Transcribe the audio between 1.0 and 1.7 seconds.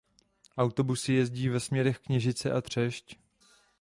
jezdí ve